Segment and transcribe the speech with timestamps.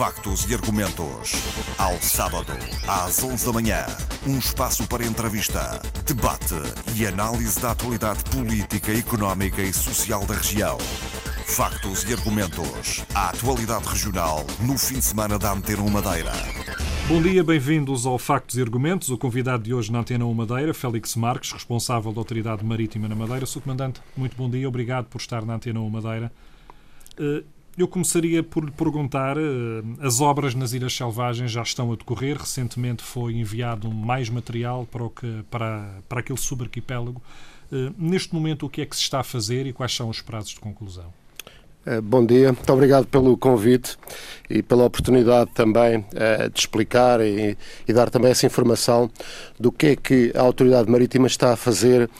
[0.00, 1.32] Factos e argumentos.
[1.76, 2.52] Ao sábado,
[2.88, 3.86] às 11 da manhã.
[4.26, 6.54] Um espaço para entrevista, debate
[6.96, 10.78] e análise da atualidade política, económica e social da região.
[11.44, 13.04] Factos e argumentos.
[13.14, 16.32] A atualidade regional no fim de semana da Antena Madeira.
[17.06, 19.10] Bom dia, bem-vindos ao Factos e Argumentos.
[19.10, 23.14] O convidado de hoje na Antena 1 Madeira, Félix Marques, responsável da Autoridade Marítima na
[23.14, 23.44] Madeira.
[23.44, 23.60] Sr.
[23.60, 26.32] Comandante, muito bom dia, obrigado por estar na Antena 1 Madeira.
[27.18, 27.42] Eh,
[27.78, 29.40] eu começaria por lhe perguntar: eh,
[30.00, 32.36] as obras nas Ilhas Selvagens já estão a decorrer.
[32.36, 37.22] Recentemente foi enviado mais material para, o que, para, para aquele subarquipélago.
[37.72, 40.20] Eh, neste momento, o que é que se está a fazer e quais são os
[40.20, 41.12] prazos de conclusão?
[41.86, 43.96] Eh, bom dia, muito obrigado pelo convite
[44.50, 46.04] e pela oportunidade também
[46.52, 47.56] de explicar e,
[47.88, 49.10] e, dar também essa informação
[49.58, 52.10] do que é que a Autoridade Marítima está a fazer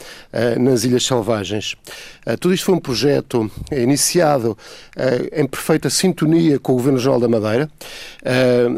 [0.59, 1.75] nas Ilhas Selvagens.
[2.25, 4.57] Uh, tudo isto foi um projeto iniciado
[5.31, 7.69] em perfeita sintonia com o Governo Geral da Madeira.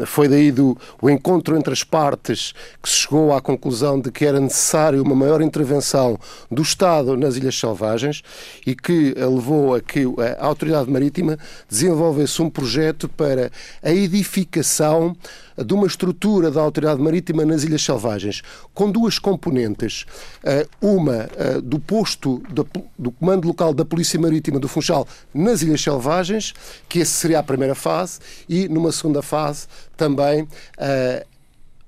[0.06, 4.24] foi daí do, o encontro entre as partes que se chegou à conclusão de que
[4.24, 6.18] era necessário uma maior intervenção
[6.50, 8.22] do Estado nas Ilhas Selvagens
[8.66, 10.04] e que levou a que
[10.38, 11.38] a Autoridade Marítima
[11.68, 13.50] desenvolvesse um projeto para
[13.82, 15.16] a edificação
[15.56, 20.04] de uma estrutura da Autoridade Marítima nas Ilhas Selvagens, com duas componentes.
[20.42, 22.42] Eh, uma eh, do posto
[22.98, 26.52] do Comando Local da Polícia Marítima do Funchal nas Ilhas Selvagens,
[26.88, 31.26] que essa seria a primeira fase, e numa segunda fase também eh,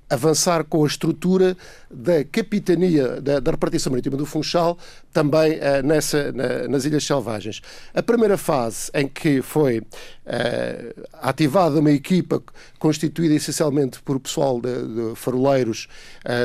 [0.09, 1.55] avançar com a estrutura
[1.89, 4.77] da capitania da, da repartição marítima do Funchal
[5.11, 7.61] também uh, nessa, na, nas Ilhas Selvagens.
[7.93, 12.41] A primeira fase em que foi uh, ativada uma equipa
[12.77, 15.87] constituída essencialmente por pessoal de, de faroleiros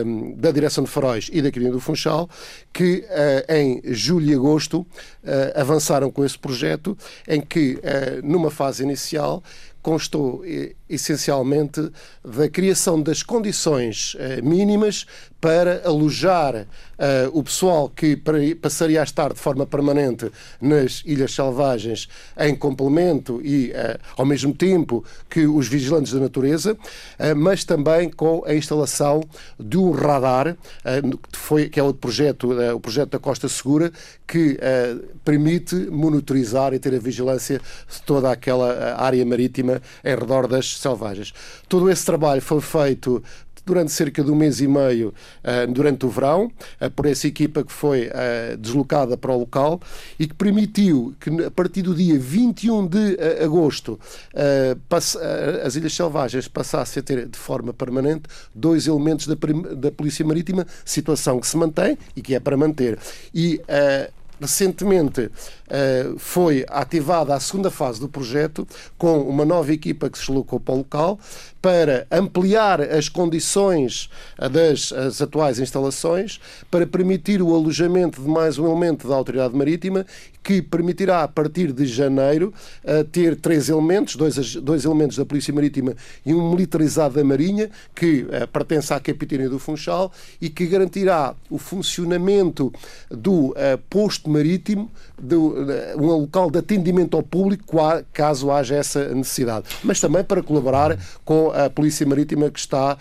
[0.06, 2.28] um, eh, da Direção de Faróis e da Capitania do Funchal,
[2.72, 4.86] que uh, em julho e agosto
[5.54, 6.96] avançaram com esse projeto,
[7.28, 7.78] em que
[8.24, 9.42] numa fase inicial
[9.80, 10.42] constou
[10.94, 11.90] essencialmente
[12.24, 15.06] da criação das condições eh, mínimas
[15.42, 16.66] para alojar uh,
[17.32, 18.16] o pessoal que
[18.54, 20.30] passaria a estar de forma permanente
[20.60, 22.08] nas Ilhas Selvagens
[22.38, 26.78] em complemento e uh, ao mesmo tempo que os vigilantes da natureza,
[27.36, 29.24] mas também com a instalação
[29.58, 30.56] de um radar,
[31.32, 33.90] que, foi, que é o projeto, o projeto da Costa Segura,
[34.26, 34.58] que
[35.24, 41.32] permite monitorizar e ter a vigilância de toda aquela área marítima em redor das selvagens.
[41.68, 43.22] Todo esse trabalho foi feito
[43.64, 46.50] durante cerca de um mês e meio uh, durante o verão,
[46.80, 49.80] uh, por essa equipa que foi uh, deslocada para o local
[50.18, 53.98] e que permitiu que, a partir do dia 21 de agosto,
[55.64, 61.40] as Ilhas Selvagens passassem a ter de forma permanente dois elementos da Polícia Marítima, situação
[61.40, 62.98] que se mantém e que é para manter.
[63.34, 63.60] E
[64.42, 68.66] recentemente uh, foi ativada a segunda fase do projeto
[68.98, 71.18] com uma nova equipa que se deslocou para o local
[71.62, 74.10] para ampliar as condições
[74.50, 74.92] das
[75.22, 80.04] atuais instalações, para permitir o alojamento de mais um elemento da Autoridade Marítima
[80.42, 82.52] que permitirá, a partir de janeiro,
[82.84, 85.94] uh, ter três elementos, dois, dois elementos da Polícia Marítima
[86.26, 91.34] e um militarizado da Marinha, que uh, pertence à Capitania do Funchal e que garantirá
[91.48, 92.72] o funcionamento
[93.08, 93.54] do uh,
[93.88, 94.90] posto marítimo,
[95.20, 95.54] do,
[95.96, 97.76] um local de atendimento ao público,
[98.12, 99.66] caso haja essa necessidade.
[99.84, 102.96] Mas também para colaborar com a Polícia Marítima que está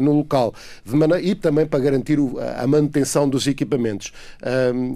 [0.00, 0.54] no local.
[0.84, 4.12] Maneira, e também para garantir o, a manutenção dos equipamentos.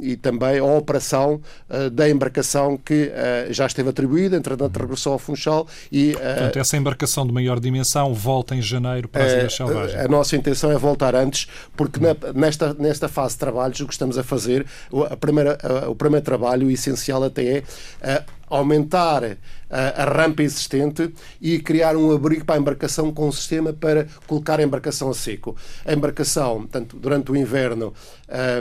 [0.02, 5.18] e também a operação eh, da embarcação que eh, já esteve atribuída, entretanto regressou ao
[5.18, 6.12] Funchal e...
[6.12, 10.04] Portanto, essa embarcação de maior dimensão volta em janeiro para as Ilhas Selvagens.
[10.04, 13.92] A nossa intenção é voltar antes, porque na, nesta, nesta fase de trabalhos o que
[13.92, 14.66] estamos a fazer,
[15.10, 17.62] a primeira, o primeiro trabalho, o essencial até
[18.00, 19.38] é aumentar
[19.70, 24.06] a, a, rampa existente e criar um abrigo para a embarcação com um sistema para
[24.26, 25.56] colocar a embarcação a seco.
[25.84, 27.94] A embarcação, portanto, durante o inverno,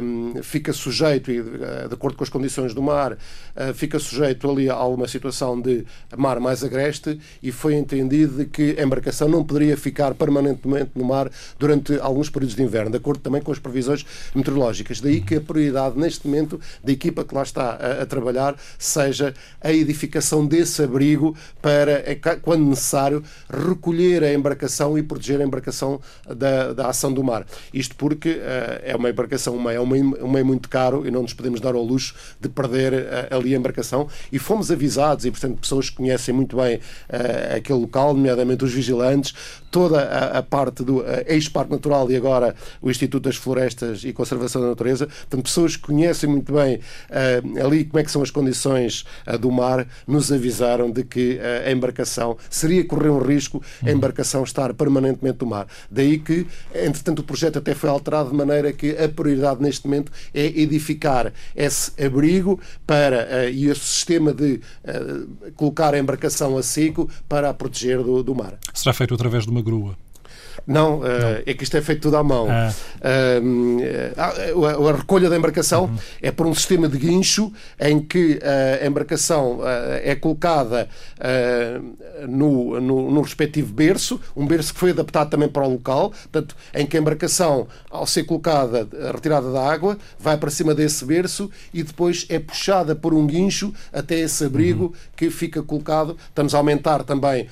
[0.02, 4.70] um, fica sujeito, eh, de acordo com as condições do mar, uh, fica sujeito ali
[4.70, 5.86] a uma situação de
[6.18, 11.30] mar mais agreste e foi entendido que a embarcação não poderia ficar permanentemente no mar
[11.58, 15.02] durante alguns períodos de inverno, de acordo também com as previsões meteorológicas.
[15.02, 19.34] Daí que a prioridade neste momento da equipa que lá está a, a trabalhar seja
[19.62, 22.04] a edificação desse abrigo para,
[22.42, 27.46] quando necessário, recolher a embarcação e proteger a embarcação da, da ação do mar.
[27.74, 31.12] Isto porque uh, é uma embarcação, uma, é um meio, um meio muito caro e
[31.12, 34.08] não nos podemos dar ao luxo de perder uh, ali a embarcação.
[34.32, 38.74] E fomos avisados, e portanto pessoas que conhecem muito bem uh, aquele local, nomeadamente os
[38.74, 39.34] vigilantes,
[39.72, 44.62] toda a, a parte do ex-parque natural e agora o Instituto das Florestas e Conservação
[44.62, 46.80] da Natureza, portanto pessoas que conhecem muito bem
[47.64, 49.06] ali como é que são as condições
[49.40, 54.74] do mar, nos avisaram de que a embarcação seria correr um risco a embarcação estar
[54.74, 55.68] permanentemente no mar.
[55.90, 60.12] Daí que, entretanto, o projeto até foi alterado de maneira que a prioridade neste momento
[60.34, 66.64] é edificar esse abrigo para, uh, e esse sistema de uh, colocar a embarcação a
[66.64, 68.58] seco para a proteger do, do mar.
[68.74, 69.96] Será feito através de uma grua?
[70.66, 71.04] Não, uh,
[71.46, 72.48] é que isto é feito tudo à mão.
[72.50, 72.72] Ah.
[73.42, 75.98] Uh, a, a, recolha da embarcação uhum.
[76.22, 78.40] é por um sistema de guincho em que
[78.82, 79.60] a embarcação
[80.04, 80.88] é colocada
[82.28, 86.56] no, no, no, respectivo berço, um berço que foi adaptado também para o local, portanto,
[86.74, 91.50] em que a embarcação, ao ser colocada, retirada da água, vai para cima desse berço
[91.74, 94.94] e depois é puxada por um guincho até esse abrigo uhum.
[95.16, 96.18] que fica colocado.
[96.28, 97.48] Estamos a aumentar também,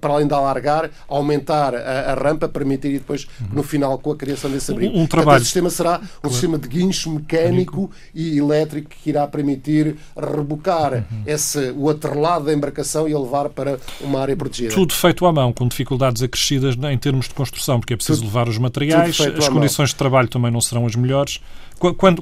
[0.00, 4.16] para além de alargar, aumentar a, a rampa permitir e depois, no final, com a
[4.16, 4.96] criação desse abrigo.
[4.96, 5.40] Um, um trabalho.
[5.40, 6.30] o sistema será um claro.
[6.30, 11.22] sistema de guincho mecânico e elétrico que irá permitir rebocar uhum.
[11.26, 14.74] esse, o atrelado da embarcação e a levar para uma área protegida.
[14.74, 18.28] Tudo feito à mão, com dificuldades acrescidas em termos de construção, porque é preciso tudo,
[18.28, 21.40] levar os materiais, as condições de trabalho também não serão as melhores.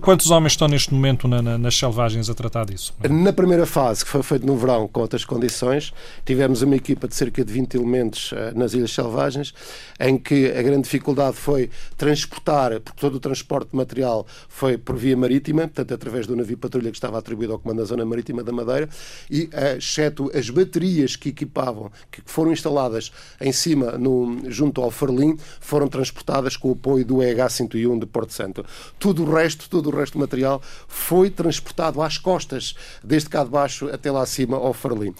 [0.00, 2.94] Quantos homens estão neste momento na, na, nas selvagens a tratar disso?
[3.06, 5.92] Na primeira fase, que foi feito no verão com outras condições,
[6.24, 9.52] tivemos uma equipa de cerca de 20 elementos uh, nas Ilhas Selvagens,
[10.00, 11.68] em que a grande dificuldade foi
[11.98, 16.56] transportar, porque todo o transporte de material foi por via marítima, portanto, através do navio
[16.56, 18.88] patrulha que estava atribuído ao Comando da Zona Marítima da Madeira,
[19.30, 24.90] e uh, exceto as baterias que equipavam, que foram instaladas em cima, no, junto ao
[24.90, 28.64] Farlim, foram transportadas com o apoio do EH-101 de Porto Santo.
[28.98, 33.44] Tudo o resto resto, todo o resto do material foi transportado às costas, desde cá
[33.44, 35.10] de baixo até lá acima ao Farlim.
[35.10, 35.14] Uh,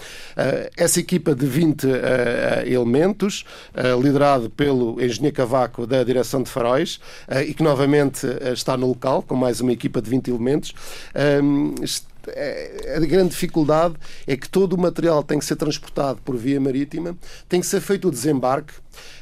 [0.77, 1.91] essa equipa de 20 uh,
[2.67, 3.45] elementos,
[3.75, 7.01] uh, liderado pelo engenheiro Cavaco da Direção de Faróis,
[7.47, 10.75] e que novamente está no local, com mais uma equipa de 20 elementos,
[12.97, 13.95] a grande dificuldade
[14.27, 17.17] é que todo o material tem que ser transportado por via marítima,
[17.49, 18.75] tem que ser feito o desembarque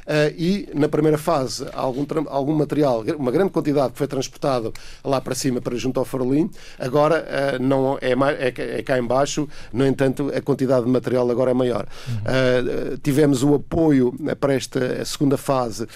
[0.05, 4.73] Uh, e na primeira fase, algum, algum material, uma grande quantidade que foi transportado
[5.03, 6.49] lá para cima, para junto ao Farolim,
[6.79, 11.51] agora uh, não é, é, é, cá embaixo, no entanto, a quantidade de material agora
[11.51, 11.87] é maior.
[12.07, 12.15] Uhum.
[12.15, 15.87] Uh, tivemos o apoio para esta segunda fase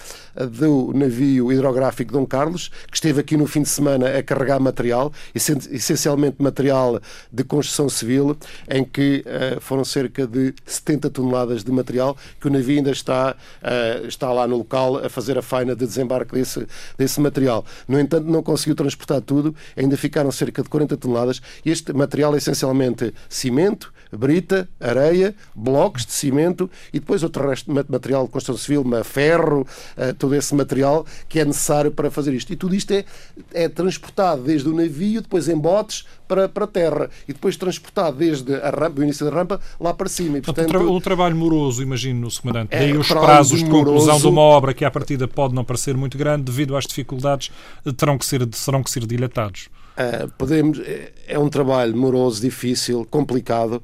[0.60, 5.12] do navio hidrográfico Dom Carlos, que esteve aqui no fim de semana a carregar material,
[5.34, 6.93] essencialmente material
[7.32, 8.36] de construção civil,
[8.68, 9.24] em que
[9.60, 14.46] foram cerca de 70 toneladas de material que o navio ainda está uh, está lá
[14.46, 17.64] no local a fazer a faina de desembarque desse, desse material.
[17.86, 21.40] No entanto, não conseguiu transportar tudo, ainda ficaram cerca de 40 toneladas.
[21.64, 27.90] Este material é essencialmente cimento, brita, areia, blocos de cimento e depois outro resto de
[27.90, 29.62] material de construção civil, ferro,
[29.96, 32.52] uh, todo esse material que é necessário para fazer isto.
[32.52, 33.04] E tudo isto é,
[33.52, 38.16] é transportado desde o navio, depois em botes, para, para a terra e depois transportado
[38.16, 40.38] desde a rampa, o início da rampa lá para cima.
[40.38, 42.40] E, portanto, portanto, um trabalho moroso, imagino, Sr.
[42.42, 42.74] Comandante.
[42.74, 45.64] É, Daí os prazos de conclusão moroso, de uma obra que à partida pode não
[45.64, 47.50] parecer muito grande, devido às dificuldades,
[47.96, 49.68] terão que ser, serão que ser dilatados.
[49.94, 53.80] Uh, podemos, é, é um trabalho moroso, difícil, complicado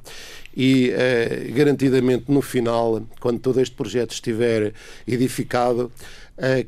[0.57, 4.73] e uh, garantidamente no final, quando todo este projeto estiver
[5.07, 5.93] edificado,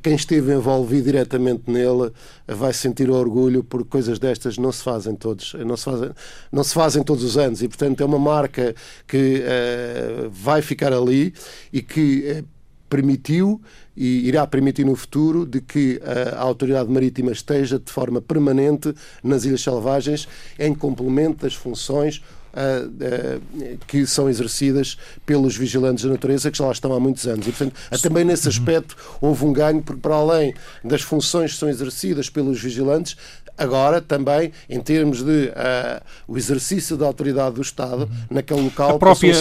[0.02, 2.12] quem esteve envolvido diretamente nele
[2.46, 6.10] vai sentir orgulho porque coisas destas não se fazem todos, não se fazem,
[6.50, 7.62] não se fazem todos os anos.
[7.62, 8.74] E portanto é uma marca
[9.06, 9.42] que
[10.30, 11.32] vai ficar ali
[11.72, 12.44] e que
[12.92, 13.62] permitiu
[13.96, 15.98] e irá permitir no futuro de que
[16.36, 20.28] a autoridade marítima esteja de forma permanente nas Ilhas Selvagens
[20.58, 22.41] em complemento das funções Uh, uh,
[23.86, 27.46] que são exercidas pelos vigilantes da natureza que já lá estão há muitos anos.
[27.46, 30.54] E, portanto, também nesse aspecto houve um ganho, porque para além
[30.84, 33.16] das funções que são exercidas pelos vigilantes,
[33.56, 38.98] agora também em termos de uh, o exercício da autoridade do Estado naquele local a
[38.98, 39.32] própria,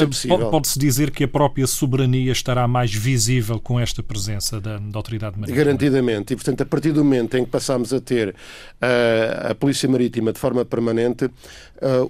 [0.51, 5.39] Pode-se dizer que a própria soberania estará mais visível com esta presença da, da autoridade
[5.39, 5.63] marítima?
[5.63, 6.33] Garantidamente.
[6.33, 10.33] E, portanto, a partir do momento em que passamos a ter uh, a Polícia Marítima
[10.33, 11.31] de forma permanente, uh,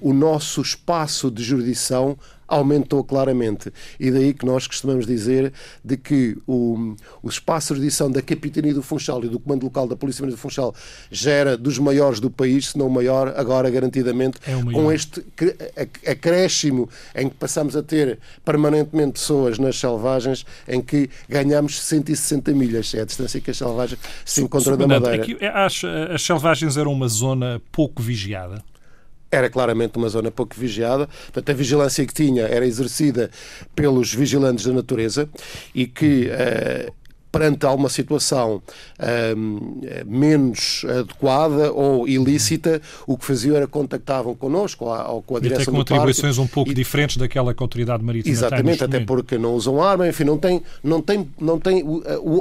[0.01, 2.17] o nosso espaço de jurisdição
[2.51, 3.72] aumentou claramente.
[4.00, 5.53] E daí que nós costumamos dizer
[5.84, 9.88] de que o, o espaço de jurisdição da Capitania do Funchal e do Comando Local
[9.88, 10.75] da Polícia Marítima do Funchal
[11.10, 15.24] já era dos maiores do país, se não o maior, agora garantidamente, é com este
[16.05, 22.93] acréscimo em que passamos a ter permanentemente pessoas nas selvagens, em que ganhamos 160 milhas,
[22.93, 25.24] é a distância que as selvagens se encontram da Madeira.
[25.24, 25.81] Aqui, as,
[26.13, 28.63] as selvagens eram uma zona pouco vigiada?
[29.31, 31.07] Era claramente uma zona pouco vigiada.
[31.07, 33.31] Portanto, a vigilância que tinha era exercida
[33.73, 35.29] pelos vigilantes da natureza
[35.73, 36.93] e que uh,
[37.31, 38.61] perante alguma situação
[39.38, 45.43] um, menos adequada ou ilícita, o que faziam era contactavam connosco ou, com a e
[45.43, 48.88] direção até com atribuições um pouco e, diferentes daquela que a autoridade marítima Exatamente, tem
[48.88, 51.83] até porque não usam arma, enfim, não tem, não tem, não tem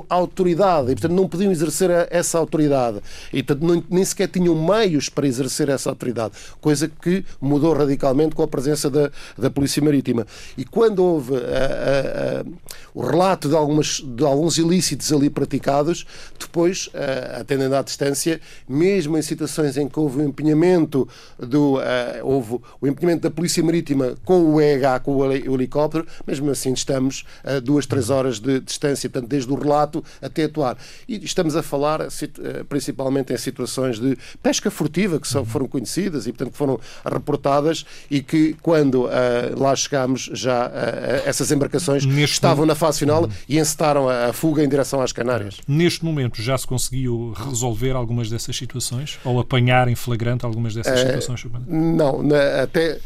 [0.09, 3.01] a autoridade e, portanto, não podiam exercer a, essa autoridade
[3.33, 8.35] e, portanto, não, nem sequer tinham meios para exercer essa autoridade, coisa que mudou radicalmente
[8.35, 10.27] com a presença da, da Polícia Marítima.
[10.59, 12.45] E quando houve a,
[12.93, 14.80] o relato de, algumas, de alguns ilícitos
[15.15, 16.07] ali praticados,
[16.39, 16.91] depois,
[17.39, 21.09] atendendo à distância, mesmo em situações em que houve o empenhamento
[21.39, 21.79] do
[22.23, 27.25] houve o empenhamento da Polícia Marítima com o EH, com o helicóptero, mesmo assim estamos
[27.45, 30.77] a duas, três horas de distância, portanto, desde o relato até atuar.
[31.09, 32.01] E estamos a falar
[32.69, 38.23] principalmente em situações de pesca furtiva, que são, foram conhecidas e, portanto, foram reportadas e
[38.23, 39.11] que, quando uh,
[39.57, 40.71] lá chegámos, já uh,
[41.25, 45.13] essas embarcações Neste estavam na fase final e encetaram a, a, fuga em direção às
[45.13, 45.59] Canárias.
[45.67, 49.19] Neste momento já se conseguiu resolver algumas dessas situações?
[49.25, 51.47] Ou apanhar em flagrante algumas dessas uh, situações?
[51.67, 52.99] Não, na, até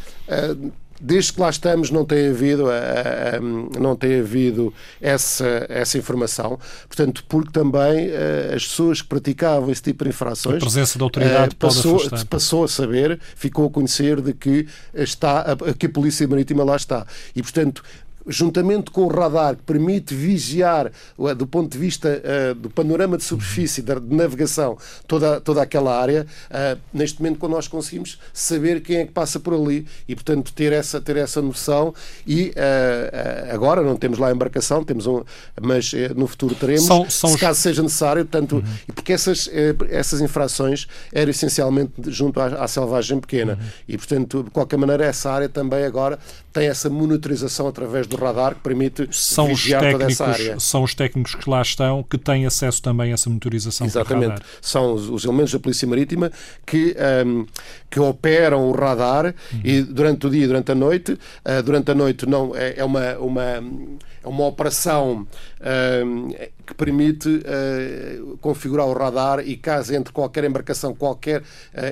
[1.00, 3.40] desde que lá estamos não tem havido, eh, eh,
[3.78, 6.58] não tem havido essa, essa informação.
[6.86, 8.10] Portanto, porque também
[8.54, 10.56] as pessoas que praticavam esse tipo de infrações.
[10.56, 15.44] A presença da autoridade passou, passou a saber, ficou a conhecer de que, está,
[15.78, 17.06] que a Polícia Marítima lá está.
[17.34, 17.82] E, portanto,
[18.26, 20.90] juntamente com o radar que permite vigiar
[21.36, 25.98] do ponto de vista uh, do panorama de superfície, de, de navegação, toda, toda aquela
[25.98, 30.14] área, uh, neste momento quando nós conseguimos saber quem é que passa por ali e,
[30.14, 31.94] portanto, ter essa, ter essa noção
[32.26, 35.22] e uh, agora não temos lá a embarcação, temos um,
[35.60, 38.94] mas no futuro teremos, são, são se caso seja necessário, portanto, uhum.
[38.94, 39.48] porque essas,
[39.90, 43.68] essas infrações eram essencialmente junto à, à selvagem pequena uhum.
[43.88, 46.18] e, portanto, de qualquer maneira, essa área também agora
[46.52, 50.60] tem essa monitorização através do radar que permite são vigiar os técnicos, toda essa área.
[50.60, 54.42] São os técnicos que lá estão que têm acesso também a essa monitorização Exatamente.
[54.60, 56.30] São os, os, elementos da Polícia Marítima
[56.66, 57.46] que, um,
[57.90, 59.60] que operam o radar uhum.
[59.62, 61.12] e durante o dia e durante a noite.
[61.12, 65.26] Uh, durante a noite não é, é uma, uma, é uma operação
[65.60, 66.34] uh,
[66.66, 71.44] que permite uh, configurar o radar e caso entre qualquer embarcação, qualquer uh,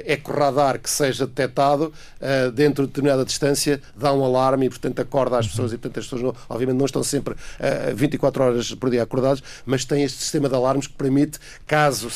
[0.06, 5.38] eco-radar que seja detectado uh, dentro de determinada distância, dá um alarme e, portanto, acorda
[5.38, 5.72] as pessoas.
[5.72, 9.42] E, portanto, as pessoas, não, obviamente, não estão sempre uh, 24 horas por dia acordadas,
[9.66, 12.08] mas tem este sistema de alarmes que permite, caso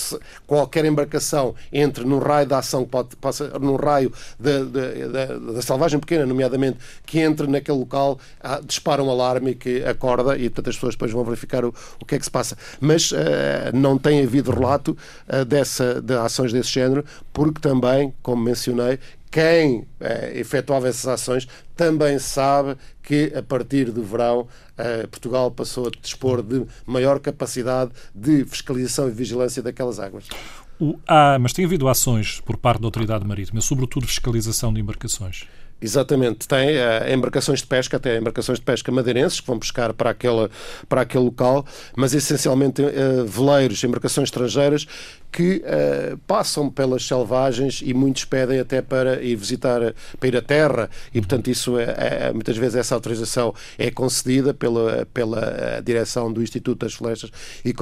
[0.47, 6.79] qualquer embarcação entre num raio de ação, pode, possa, num raio da selvagem pequena, nomeadamente,
[7.05, 8.19] que entre naquele local,
[8.65, 12.15] dispara um alarme que acorda e, portanto, as pessoas depois vão verificar o, o que
[12.15, 12.46] é que se passa
[12.81, 13.17] Mas uh,
[13.73, 14.97] não tem havido relato
[15.29, 18.99] uh, dessa, de ações desse género, porque também, como mencionei,
[19.31, 19.87] quem uh,
[20.35, 26.43] efetuava essas ações também sabe que a partir do verão uh, Portugal passou a dispor
[26.43, 30.29] de maior capacidade de fiscalização e vigilância daquelas águas.
[30.79, 35.47] O, ah, mas tem havido ações por parte da Autoridade Marítima, sobretudo fiscalização de embarcações?
[35.81, 40.09] Exatamente, tem uh, embarcações de pesca, até embarcações de pesca madeirenses que vão pescar para
[40.09, 40.49] aquele,
[40.89, 44.87] para aquele local, mas essencialmente uh, veleiros, embarcações estrangeiras
[45.31, 50.41] que uh, passam pelas selvagens e muitos pedem até para ir visitar, para ir à
[50.41, 56.33] terra e, portanto, isso é, é muitas vezes essa autorização é concedida pela, pela direção
[56.33, 57.31] do Instituto das Florestas
[57.63, 57.75] e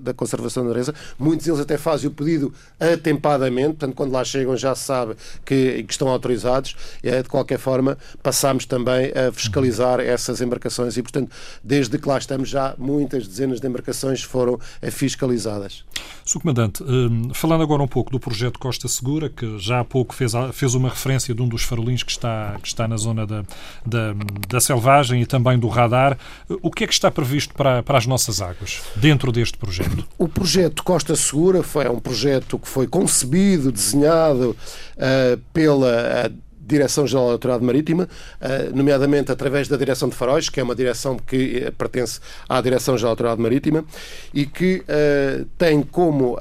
[0.00, 0.94] da Conservação da Natureza.
[1.18, 5.82] Muitos deles até fazem o pedido atempadamente, portanto, quando lá chegam já se sabe que,
[5.82, 6.76] que estão autorizados.
[7.02, 11.30] É, de qualquer forma, passamos também a fiscalizar essas embarcações e, portanto,
[11.62, 14.58] desde que lá estamos já muitas dezenas de embarcações foram
[14.90, 15.84] fiscalizadas.
[16.24, 16.40] Sr.
[16.40, 20.32] Comandante, hum, falando agora um pouco do projeto Costa Segura, que já há pouco fez,
[20.52, 23.42] fez uma referência de um dos farolinhos que está, que está na zona da,
[23.84, 24.14] da,
[24.48, 26.16] da selvagem e também do radar,
[26.62, 30.06] o que é que está previsto para, para as nossas águas dentro deste projeto?
[30.18, 34.56] O projeto Costa Segura foi um projeto que foi concebido, desenhado
[34.96, 38.08] uh, pela uh, Direção-Geral da Autoridade Marítima,
[38.40, 42.60] eh, nomeadamente através da Direção de Faróis, que é uma direção que eh, pertence à
[42.60, 43.84] Direção-Geral da Autoridade Marítima
[44.32, 46.38] e que eh, tem como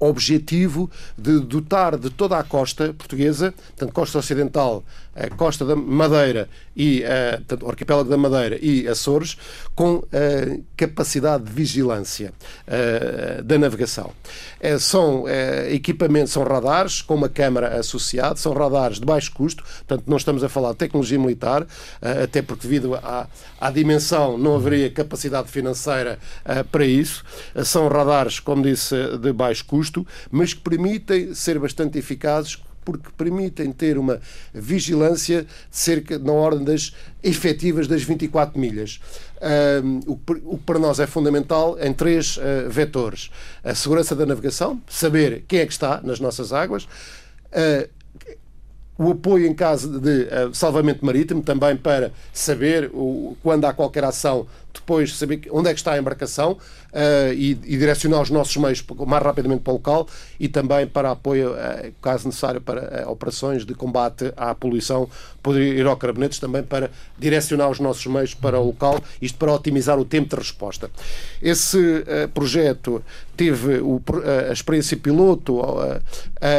[0.00, 4.82] objetivo de dotar de toda a costa portuguesa, portanto, costa ocidental,
[5.20, 9.36] a costa da Madeira e uh, portanto, o arquipélago da Madeira e Açores,
[9.74, 10.02] com
[10.76, 12.32] capacidade de vigilância
[13.44, 14.12] da navegação.
[14.78, 15.24] são
[15.70, 20.44] equipamentos, são radares com uma câmara associada, são radares de baixo custo, portanto, não estamos
[20.44, 21.66] a falar de tecnologia militar,
[22.00, 23.26] até porque devido à,
[23.60, 26.18] à dimensão não haveria capacidade financeira
[26.70, 27.24] para isso.
[27.64, 33.72] são radares, como disse, de baixo custo, mas que permitem ser bastante eficazes porque permitem
[33.72, 34.20] ter uma
[34.52, 39.00] vigilância cerca na ordem das efetivas das 24 milhas.
[40.06, 43.30] o, que para nós é fundamental em três uh, vetores:
[43.62, 46.84] a segurança da navegação, saber quem é que está nas nossas águas.
[46.84, 47.88] Uh,
[49.00, 54.04] o apoio em caso de uh, salvamento marítimo, também para saber o, quando há qualquer
[54.04, 58.56] ação depois saber onde é que está a embarcação uh, e, e, direcionar os nossos
[58.56, 60.06] meios mais rapidamente para o local
[60.38, 65.08] e também para apoio, uh, caso necessário, para uh, operações de combate à poluição,
[65.42, 69.52] poder ir ao Carabinetes também para direcionar os nossos meios para o local, isto para
[69.52, 70.90] otimizar o tempo de resposta.
[71.40, 73.02] Esse projeto
[73.36, 74.02] teve o,
[74.48, 75.62] a experiência piloto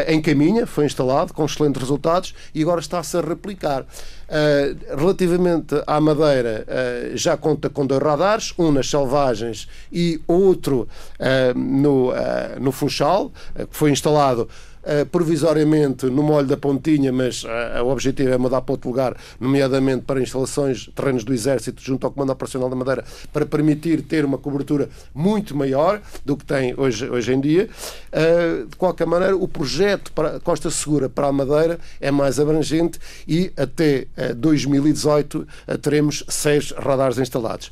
[0.07, 3.85] em caminha, foi instalado com excelentes resultados e agora está-se a replicar.
[4.31, 10.87] Uh, relativamente à Madeira, uh, já conta com dois radares, um nas selvagens e outro
[11.19, 12.13] uh, no,
[12.57, 13.29] no Funchal,
[13.69, 14.47] que foi instalado
[14.83, 19.15] uh, provisoriamente no molho da Pontinha, mas uh, o objetivo é mudar para outro lugar,
[19.39, 24.25] nomeadamente para instalações, terrenos do Exército junto ao Comando Operacional da Madeira, para permitir ter
[24.25, 27.69] uma cobertura muito maior do que tem hoje, hoje em dia.
[28.11, 32.99] Uh, de qualquer maneira, o projeto para Costa Segura para a Madeira é mais abrangente
[33.27, 35.47] e até 2018
[35.81, 37.71] teremos seis radares instalados.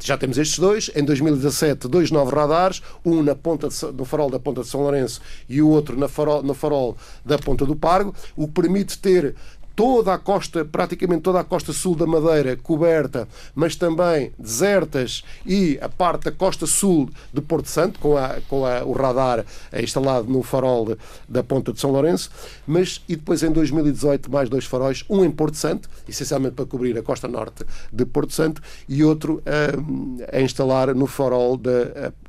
[0.00, 0.90] já temos estes dois.
[0.94, 4.80] Em 2017, dois novos radares, um na ponta de, no farol da Ponta de São
[4.80, 8.98] Lourenço e o outro na farol, no farol da Ponta do Pargo, o que permite
[8.98, 9.36] ter
[9.78, 15.78] toda a costa, praticamente toda a costa sul da Madeira coberta, mas também desertas e
[15.80, 19.44] a parte da costa sul de Porto Santo, com, a, com a, o radar
[19.80, 22.28] instalado no farol de, da Ponta de São Lourenço,
[22.66, 26.98] mas e depois em 2018 mais dois faróis, um em Porto Santo, essencialmente para cobrir
[26.98, 32.27] a costa norte de Porto Santo, e outro a, a instalar no farol de a,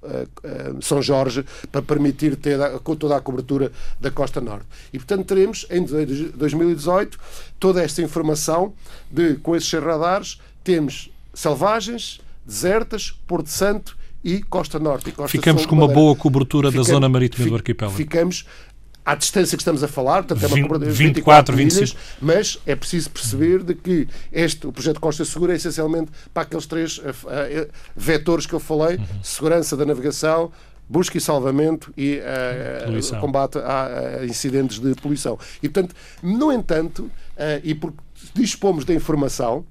[0.81, 2.57] São Jorge, para permitir ter
[2.97, 4.65] toda a cobertura da costa norte.
[4.93, 7.17] E portanto teremos em 2018
[7.59, 8.73] toda esta informação
[9.11, 15.09] de, com esses radares, temos selvagens, desertas, Porto Santo e Costa Norte.
[15.09, 17.97] E Costa ficamos Sul, com uma boa cobertura ficamos, da zona marítima do arquipélago.
[17.97, 18.45] Ficamos
[19.09, 21.99] à distância que estamos a falar, portanto, é uma 20, 24, 25.
[22.21, 26.67] mas é preciso perceber de que este, o projeto Costa Segura é essencialmente para aqueles
[26.67, 29.05] três uh, uh, vetores que eu falei, uhum.
[29.23, 30.51] segurança da navegação,
[30.87, 35.39] busca e salvamento e uh, combate a, a, incidentes de poluição.
[35.63, 37.09] E, portanto, no entanto,
[37.63, 37.97] e porque
[38.35, 39.65] dispomos da informação,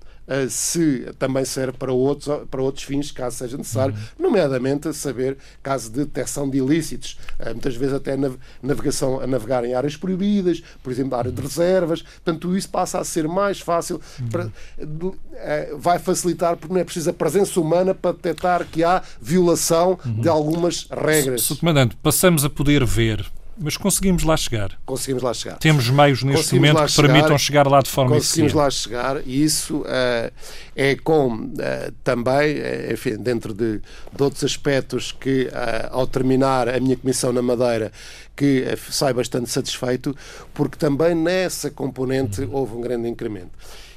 [0.48, 4.26] se também serve para outros, para outros fins, caso seja necessário, uhum.
[4.26, 8.16] nomeadamente saber caso de detecção de ilícitos, uh, muitas vezes até
[8.62, 13.04] navegação a navegar em áreas proibidas, por exemplo, área de reservas, portanto, isso passa a
[13.04, 14.28] ser mais fácil, uhum.
[14.28, 19.02] para, uh, vai facilitar porque não é preciso a presença humana para detectar que há
[19.20, 20.20] violação uhum.
[20.20, 21.42] de algumas regras.
[21.42, 21.60] Sr.
[21.60, 23.24] Comandante, passamos a poder ver
[23.60, 24.78] mas conseguimos lá chegar.
[24.86, 25.56] Conseguimos lá chegar.
[25.58, 28.56] Temos meios neste momento que chegar, permitam chegar lá de forma Conseguimos eficiente.
[28.56, 30.32] lá chegar e isso uh,
[30.76, 35.48] é com uh, também, uh, enfim, dentro de, de, outros aspectos que,
[35.90, 37.92] ao terminar a minha comissão na Madeira,
[38.36, 40.14] que sai bastante satisfeito,
[40.54, 42.54] porque também nessa componente uhum.
[42.54, 43.50] houve um grande incremento.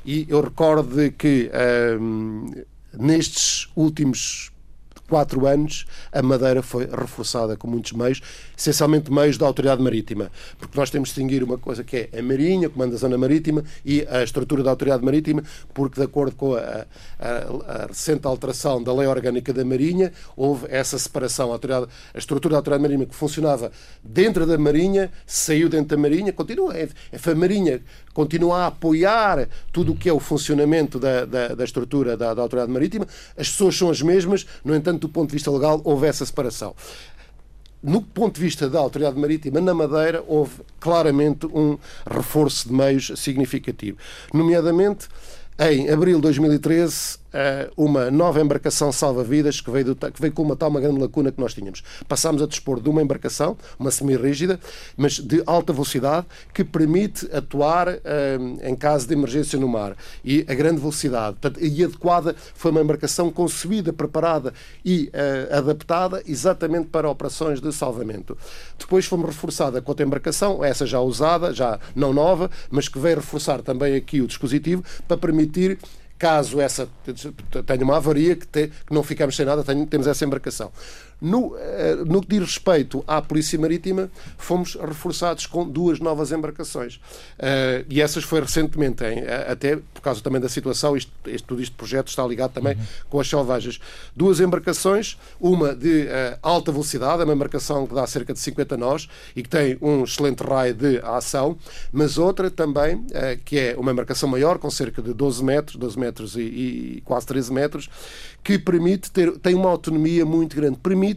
[0.03, 1.51] E eu recordo que
[2.97, 4.51] nestes últimos
[5.11, 8.21] quatro anos, a Madeira foi reforçada com muitos meios,
[8.57, 12.23] essencialmente meios da Autoridade Marítima, porque nós temos de distinguir uma coisa que é a
[12.23, 15.43] Marinha, o Comando da Zona Marítima, e a estrutura da Autoridade Marítima,
[15.73, 16.85] porque, de acordo com a,
[17.19, 21.51] a, a recente alteração da Lei Orgânica da Marinha, houve essa separação.
[21.51, 23.69] A, a estrutura da Autoridade Marítima, que funcionava
[24.01, 26.73] dentro da Marinha, saiu dentro da Marinha, continua.
[26.73, 27.81] É, é a Marinha
[28.13, 32.41] continua a apoiar tudo o que é o funcionamento da, da, da estrutura da, da
[32.41, 36.07] Autoridade Marítima, as pessoas são as mesmas, no entanto, do ponto de vista legal, houve
[36.07, 36.75] essa separação.
[37.83, 43.11] No ponto de vista da Autoridade Marítima, na Madeira, houve claramente um reforço de meios
[43.15, 43.97] significativo.
[44.31, 45.07] Nomeadamente,
[45.59, 47.20] em abril de 2013, eh,
[47.77, 51.83] uma nova embarcação salva-vidas que veio, que veio colmatar uma grande lacuna que nós tínhamos.
[52.07, 54.59] Passámos a dispor de uma embarcação, uma semi-rígida,
[54.97, 59.95] mas de alta velocidade, que permite atuar eh, em caso de emergência no mar.
[60.23, 66.21] E a grande velocidade portanto, e adequada foi uma embarcação concebida, preparada e uh, adaptada
[66.25, 68.37] exatamente para operações de salvamento.
[68.77, 73.17] Depois fomos reforçada com outra embarcação, essa já usada, já não nova, mas que veio
[73.17, 75.77] reforçar também aqui o dispositivo para permitir
[76.21, 76.87] caso essa
[77.65, 80.71] tenha uma avaria, que, te, que não ficamos sem nada, tem, temos essa embarcação.
[81.21, 86.95] No, eh, no que diz respeito à Polícia Marítima, fomos reforçados com duas novas embarcações.
[86.95, 91.61] Uh, e essas foi recentemente, hein, até por causa também da situação, isto, isto, tudo
[91.61, 92.83] este projeto está ligado também uhum.
[93.09, 93.79] com as selvagens.
[94.15, 98.75] Duas embarcações, uma de uh, alta velocidade, é uma embarcação que dá cerca de 50
[98.75, 101.55] nós e que tem um excelente raio de ação,
[101.91, 105.99] mas outra também, uh, que é uma embarcação maior, com cerca de 12 metros, 12
[105.99, 107.89] metros e, e quase 13 metros,
[108.43, 111.10] que permite ter, tem uma autonomia muito grande, permite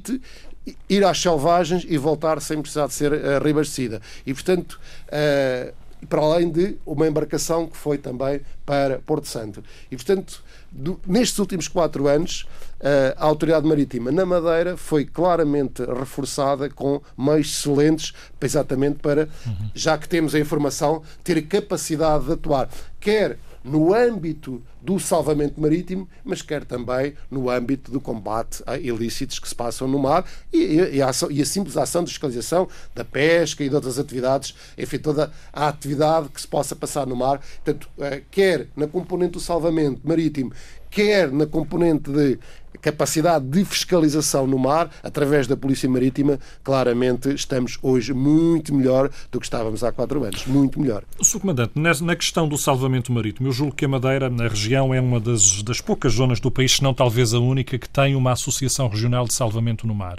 [0.88, 4.00] ir às selvagens e voltar sem precisar de ser uh, reabastecida.
[4.26, 5.74] E, portanto, uh,
[6.07, 9.62] para além de uma embarcação que foi também para Porto Santo.
[9.90, 12.46] E, portanto, do, nestes últimos quatro anos,
[12.80, 19.70] uh, a Autoridade Marítima na Madeira foi claramente reforçada com meios excelentes, exatamente para, uhum.
[19.74, 22.68] já que temos a informação, ter capacidade de atuar,
[23.00, 29.38] quer no âmbito do salvamento marítimo, mas quer também no âmbito do combate a ilícitos
[29.38, 33.05] que se passam no mar e, e, a, e a, simples ação de fiscalização da
[33.05, 37.40] pesca e de outras atividades, enfim, toda a atividade que se possa passar no mar.
[37.64, 40.53] Portanto, eh, quer na componente do salvamento marítimo,
[40.90, 42.38] quer na componente de
[42.80, 49.38] capacidade de fiscalização no mar, através da Polícia Marítima, claramente estamos hoje muito melhor do
[49.40, 50.46] que estávamos há quatro anos.
[50.46, 51.04] Muito melhor.
[51.20, 51.40] Sr.
[51.40, 55.20] Comandante, na questão do salvamento marítimo, eu julgo que a Madeira, na região, é uma
[55.20, 58.88] das, das poucas zonas do país, se não talvez a única, que tem uma Associação
[58.88, 60.18] Regional de Salvamento no Mar.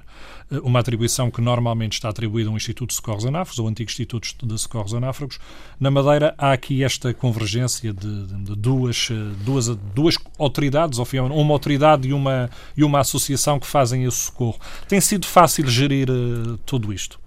[0.52, 4.46] Eh, uma atribuição que normalmente está atribuída ao Instituto de Socorros Anáfragos, ao antigo Instituto
[4.46, 5.39] de Socorros Anáfragos.
[5.80, 11.54] Na Madeira há aqui esta convergência de, de duas, eh, duas, duas autoridades, ou uma
[11.54, 12.45] autoridade e uma,
[12.76, 14.60] e uma associação que fazem esse socorro.
[14.88, 17.20] Tem sido fácil gerir uh, tudo isto?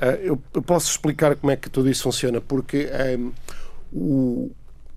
[0.00, 3.32] Uh, eu, posso explicar como é que tudo isso funciona, porque um,
[3.92, 4.50] o,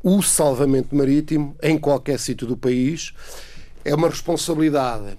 [0.03, 3.13] o salvamento marítimo, em qualquer sítio do país,
[3.83, 5.17] é uma responsabilidade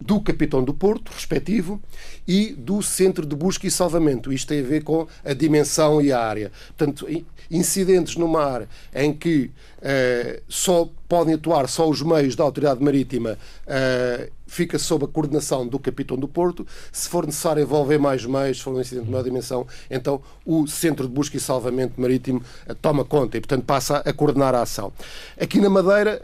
[0.00, 1.80] do capitão do porto, respectivo,
[2.26, 4.32] e do centro de busca e salvamento.
[4.32, 6.50] Isto tem a ver com a dimensão e a área.
[6.76, 7.06] Portanto,
[7.50, 13.38] incidentes no mar em que uh, só podem atuar só os meios da autoridade marítima
[13.66, 16.66] uh, fica sob a coordenação do capitão do porto.
[16.92, 20.66] Se for necessário envolver mais meios, se for um incidente de maior dimensão, então o
[20.66, 24.62] Centro de Busca e Salvamento Marítimo uh, toma conta e, portanto, passa a coordenar a
[24.62, 24.92] ação.
[25.38, 26.22] Aqui na Madeira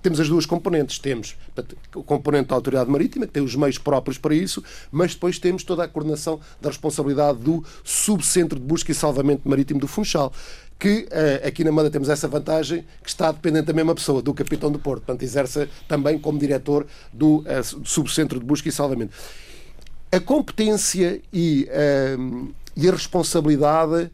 [0.00, 0.98] temos as duas componentes.
[0.98, 1.36] Temos
[1.94, 5.64] o componente da autoridade marítima, que tem os meios próprios para isso, mas depois temos
[5.64, 10.32] toda a coordenação da responsabilidade do Subcentro de Busca e Salvamento Marítimo do Funchal
[10.78, 14.34] que uh, aqui na Madeira temos essa vantagem que está dependente da mesma pessoa, do
[14.34, 19.14] capitão do Porto, portanto exerce também como diretor do, do Subcentro de Busca e Salvamento.
[20.12, 24.10] A competência e, uh, e a responsabilidade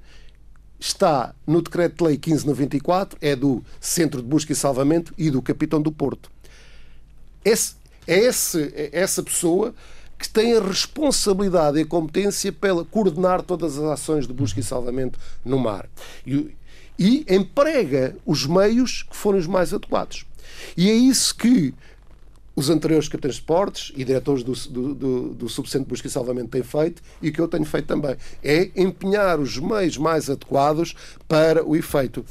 [0.82, 5.92] está no Decreto-Lei 1594, é do Centro de Busca e Salvamento e do Capitão do
[5.92, 6.30] Porto.
[7.44, 9.74] Esse, é, esse, é essa pessoa
[10.18, 14.62] que tem a responsabilidade e a competência para coordenar todas as ações de busca e
[14.62, 15.88] salvamento no mar.
[16.26, 16.54] E,
[16.98, 20.24] e emprega os meios que forem os mais adequados.
[20.76, 21.74] E é isso que
[22.54, 26.10] os anteriores capitães de esportes e diretores do, do, do, do Subcentro de Busca e
[26.10, 28.16] Salvamento têm feito e o que eu tenho feito também.
[28.42, 30.94] É empenhar os meios mais adequados
[31.26, 32.24] para o efeito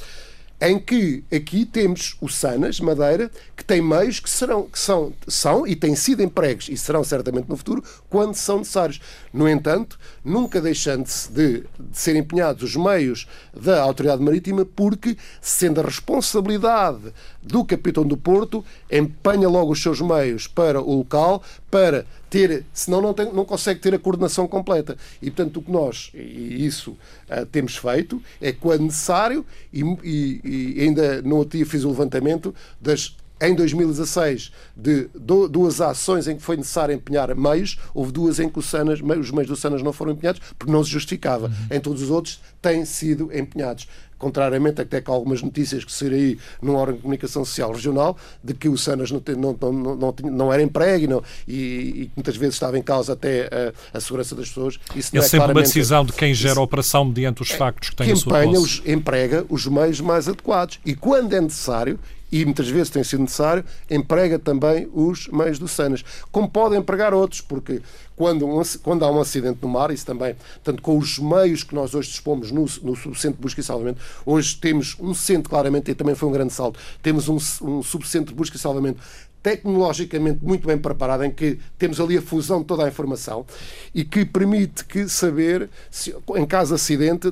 [0.62, 5.66] em que aqui temos o Sanas, Madeira, que tem meios que, serão, que são, são
[5.66, 9.02] e têm sido empregos e serão certamente no futuro quando são necessários.
[9.34, 15.82] No entanto, nunca deixando-se de, de ser empenhados os meios da Autoridade Marítima, porque, sendo
[15.82, 22.06] a responsabilidade do capitão do Porto, empenha logo os seus meios para o local, para
[22.30, 24.98] ter, senão não, tem, não consegue ter a coordenação completa.
[25.22, 30.42] E, portanto, o que nós, e isso uh, temos feito, é quando necessário, e, e,
[30.44, 35.10] e ainda no outro dia fiz o levantamento das em 2016, de
[35.50, 39.32] duas ações em que foi necessário empenhar meios, houve duas em que os, Sanas, os
[39.32, 41.48] meios do Sanas não foram empenhados porque não se justificava.
[41.48, 41.76] Uhum.
[41.76, 43.88] Em todos os outros têm sido empenhados
[44.22, 48.54] contrariamente até que algumas notícias que saíram aí num órgão de comunicação social regional, de
[48.54, 52.56] que o Sanas não, não, não, não, era emprego e, não, e, e, muitas vezes
[52.56, 53.50] estava em causa até
[53.94, 54.80] a, a segurança das pessoas.
[54.96, 57.96] Isso é, é sempre uma decisão de quem gera a operação mediante os factos que
[57.96, 60.80] tem que a sua empenha os, emprega os meios mais adequados.
[60.86, 62.00] E quando é necessário,
[62.32, 66.04] e muitas vezes tem sido necessário, emprega também os meios do Sanas.
[66.32, 67.82] Como pode empregar outros, porque
[68.22, 71.74] quando, um, quando há um acidente no mar, isso também, tanto com os meios que
[71.74, 75.90] nós hoje dispomos no, no subcentro de busca e salvamento, hoje temos um centro, claramente,
[75.90, 79.02] e também foi um grande salto, temos um, um subcentro de busca e salvamento
[79.42, 83.46] tecnologicamente muito bem preparada, em que temos ali a fusão de toda a informação
[83.94, 87.28] e que permite que saber, se, em caso de acidente,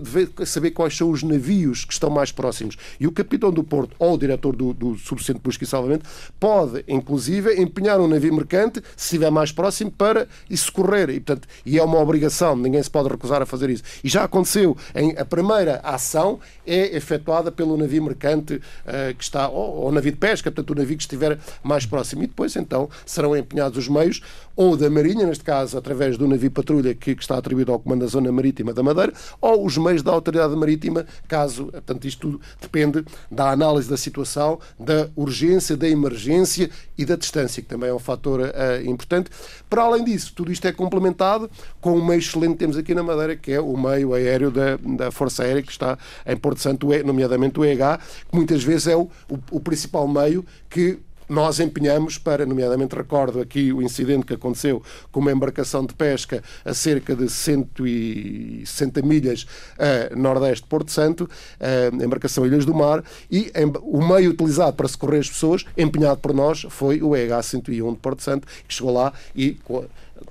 [0.45, 2.77] saber quais são os navios que estão mais próximos.
[2.99, 6.09] E o capitão do Porto ou o diretor do, do Subcentro de Busca e Salvamento
[6.39, 11.09] pode, inclusive, empenhar um navio mercante, se estiver mais próximo, para e socorrer.
[11.09, 13.83] E, portanto, e é uma obrigação, ninguém se pode recusar a fazer isso.
[14.03, 19.47] E já aconteceu, em, a primeira ação é efetuada pelo navio mercante uh, que está,
[19.47, 22.23] ou, ou navio de pesca, portanto, o navio que estiver mais próximo próximo.
[22.23, 24.21] E depois, então, serão empenhados os meios,
[24.55, 28.01] ou da Marinha, neste caso, através do navio patrulha que, que está atribuído ao Comando
[28.01, 32.41] da Zona Marítima da Madeira, ou os meios da Autoridade Marítima, caso, portanto, isto tudo
[32.61, 37.93] depende da análise da situação, da urgência, da emergência e da distância, que também é
[37.93, 39.29] um fator uh, importante.
[39.69, 43.03] Para além disso, tudo isto é complementado com um meio excelente que temos aqui na
[43.03, 46.87] Madeira, que é o meio aéreo da, da Força Aérea, que está em Porto Santo,
[47.05, 47.97] nomeadamente o EH,
[48.29, 50.99] que muitas vezes é o, o, o principal meio que
[51.29, 56.43] nós empenhamos para, nomeadamente recordo aqui o incidente que aconteceu com uma embarcação de pesca
[56.65, 59.45] a cerca de 160 milhas
[59.77, 64.87] a nordeste de Porto Santo, a embarcação Ilhas do Mar, e o meio utilizado para
[64.87, 69.13] socorrer as pessoas, empenhado por nós, foi o EH-101 de Porto Santo, que chegou lá
[69.35, 69.57] e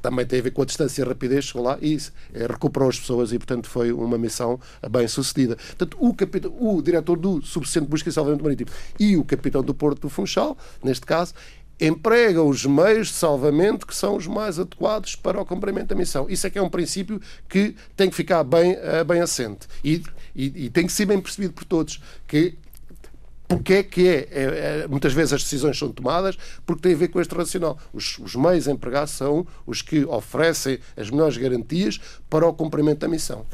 [0.00, 1.96] também tem a ver com a distância e a rapidez, chegou lá e
[2.34, 4.58] eh, recuperou as pessoas e, portanto, foi uma missão
[4.90, 5.56] bem sucedida.
[5.56, 9.62] Portanto, o, capitão, o diretor do Subcentro de Busca e Salvamento Marítimo e o capitão
[9.62, 11.34] do Porto do Funchal, neste caso,
[11.80, 16.28] empregam os meios de salvamento que são os mais adequados para o cumprimento da missão.
[16.28, 20.02] Isso é que é um princípio que tem que ficar bem, eh, bem assente e,
[20.34, 22.56] e, e tem que ser bem percebido por todos, que
[23.48, 26.96] porque é que é, é, é, Muitas vezes as decisões são tomadas porque tem a
[26.96, 27.78] ver com este racional.
[27.92, 33.08] Os, os meios empregados são os que oferecem as melhores garantias para o cumprimento da
[33.08, 33.46] missão.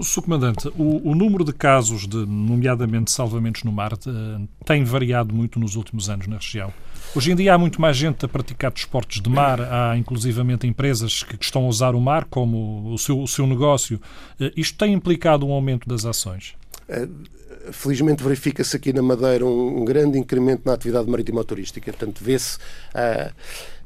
[0.00, 0.22] Sr.
[0.22, 5.58] Comandante, o, o, número de casos, de, nomeadamente salvamentos no mar, uh, tem variado muito
[5.58, 6.72] nos últimos anos na região.
[7.14, 11.22] Hoje em dia há muito mais gente a praticar desportos de mar, há inclusivamente empresas
[11.22, 14.00] que, que estão a usar o mar como o seu, o seu negócio.
[14.40, 16.54] Uh, isto tem implicado um aumento das ações?
[16.88, 21.92] Uh felizmente verifica-se aqui na Madeira um, grande incremento na atividade marítima turística.
[21.92, 23.32] Portanto, vê-se, uh,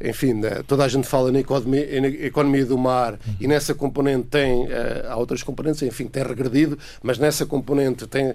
[0.00, 4.28] enfim, uh, toda a gente fala na economia, na economia do mar e nessa componente
[4.28, 4.68] tem, uh,
[5.08, 8.34] há outras componentes, enfim, tem regredido, mas nessa componente tem,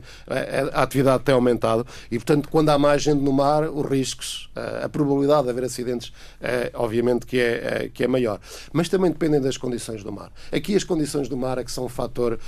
[0.73, 4.49] a atividade tem aumentado e, portanto, quando há mais gente no mar, os riscos,
[4.83, 6.11] a probabilidade de haver acidentes,
[6.73, 8.39] obviamente que é, que é maior.
[8.71, 10.31] Mas também dependem das condições do mar.
[10.51, 12.39] Aqui as condições do mar é que são um fator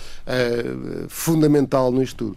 [1.07, 2.35] fundamental no estudo.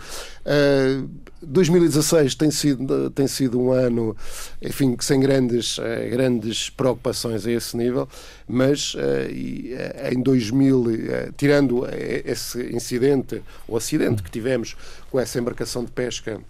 [1.42, 4.16] 2016 tem sido, tem sido um ano,
[4.61, 8.09] enfim, sem grandes, eh, grandes preocupações a esse nível,
[8.48, 11.87] mas eh, em 2000, eh, tirando
[12.24, 14.76] esse incidente, o acidente que tivemos
[15.11, 16.40] com essa embarcação de pesca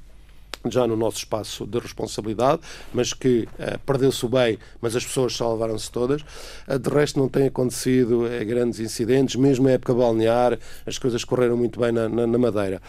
[0.74, 2.60] já no nosso espaço de responsabilidade,
[2.92, 6.22] mas que uh, perdeu-se o bem, mas as pessoas salvaram-se todas.
[6.66, 11.24] Uh, de resto, não tem acontecido uh, grandes incidentes, mesmo na época balnear, as coisas
[11.24, 12.80] correram muito bem na, na, na Madeira.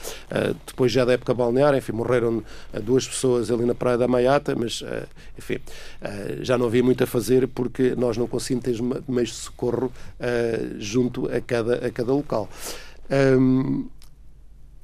[0.66, 2.44] depois, já da época balnear, enfim, morreram
[2.84, 4.84] duas pessoas ali na Praia da Maiata, mas,
[5.38, 5.58] enfim,
[6.42, 9.92] já não havia muito a fazer porque nós não conseguimos ter meios de socorro
[10.78, 12.50] junto a cada, a cada local.
[13.10, 13.88] Um,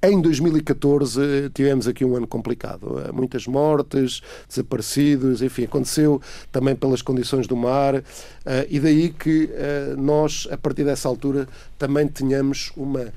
[0.03, 3.09] em 2014 tivemos aqui um ano complicado.
[3.13, 7.95] Muitas mortes, desaparecidos, enfim, aconteceu também pelas condições do mar.
[7.95, 13.13] Eh, e daí que eh, nós, a partir dessa altura, também tenhamos uma,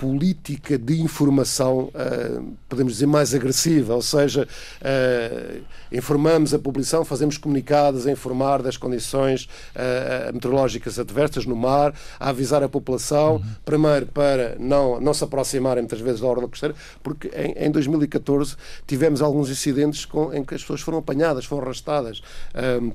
[0.00, 4.48] política de informação, uh, podemos dizer, mais agressiva, ou seja,
[4.80, 11.92] uh, informamos a população, fazemos comunicados a informar das condições uh, meteorológicas adversas no mar,
[12.18, 13.42] a avisar a população, uhum.
[13.62, 18.56] primeiro para não, não se aproximarem muitas vezes da orla costeira, porque em, em 2014
[18.86, 22.22] tivemos alguns incidentes com, em que as pessoas foram apanhadas, foram arrastadas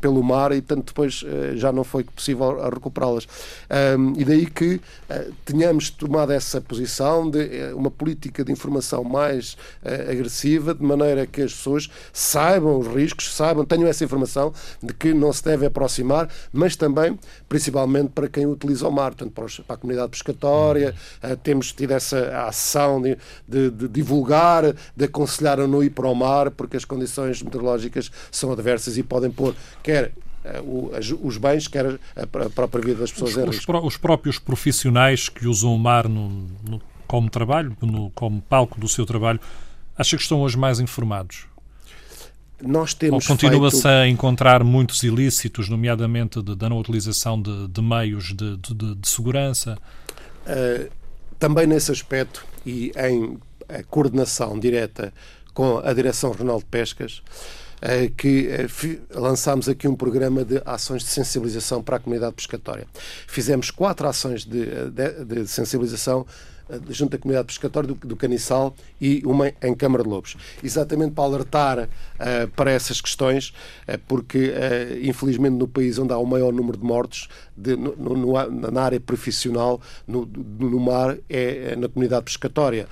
[0.01, 1.23] pelo mar e, tanto depois
[1.55, 3.27] já não foi possível recuperá-las.
[4.17, 4.79] e daí que
[5.43, 6.94] tenhamos tomado essa posição
[7.29, 9.53] de eh, uma política de informação mais
[9.83, 14.93] uh, agressiva, de maneira que as pessoas saibam os riscos, saibam, tenham essa informação de
[14.93, 19.75] que não se deve aproximar, mas também, principalmente, para quem utiliza o mar, portanto, para,
[19.75, 25.67] a comunidade pescatória, uh, temos tido essa ação de, de, de, divulgar, de aconselhar a
[25.67, 29.53] não ir para o mar, porque as condições meteorológicas são adversas e podem pôr
[29.83, 30.11] quer
[30.45, 30.61] eh,
[31.21, 33.77] os bens, quer a própria vida das pessoas os, em risco.
[33.85, 38.87] Os próprios profissionais que usam o mar no, no, como trabalho, no, como palco do
[38.87, 39.39] seu trabalho,
[39.97, 41.47] acha que estão hoje mais informados?
[42.61, 43.87] Nós temos Ou continua-se feito...
[43.87, 49.07] a encontrar muitos ilícitos, nomeadamente de, da não utilização de, de meios de, de, de
[49.07, 49.77] segurança?
[50.45, 50.89] Uh,
[51.39, 53.37] também nesse aspecto e em
[53.89, 55.11] coordenação direta
[55.53, 57.23] com a Direção Regional de Pescas,
[58.17, 58.49] que
[59.13, 62.87] lançámos aqui um programa de ações de sensibilização para a comunidade pescatória.
[63.27, 66.25] Fizemos quatro ações de, de, de sensibilização
[66.89, 68.17] junto à comunidade pescatória do, do
[68.99, 70.35] e uma em Câmara de Lobos.
[70.63, 73.49] Exatamente para alertar uh, para essas questões,
[73.87, 77.95] uh, porque uh, infelizmente no país onde há o maior número de mortos de, no,
[77.95, 82.87] no, na área profissional, no, no mar, é, é na comunidade pescatória.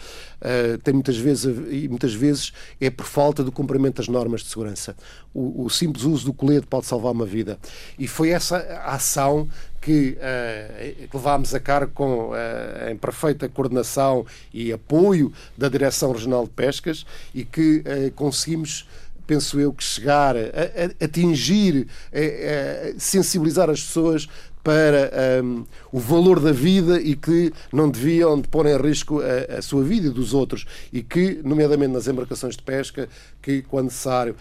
[0.84, 4.96] tem muitas vezes, e muitas vezes é por falta do cumprimento das normas de segurança.
[5.34, 7.58] O, o simples uso do colete pode salvar uma vida.
[7.98, 9.48] E foi essa ação
[9.84, 16.46] que uh, levámos a cargo com, uh, em perfeita coordenação e apoio da Direção Regional
[16.46, 18.88] de Pescas e que uh, conseguimos
[19.26, 24.28] penso eu, que chegar a, a atingir, a, a sensibilizar as pessoas
[24.64, 25.12] para
[25.44, 29.62] um, o valor da vida e que não deviam de pôr em risco a, a,
[29.62, 30.66] sua vida e dos outros.
[30.92, 33.10] E que, nomeadamente nas embarcações de pesca,
[33.42, 34.36] que quando necessário,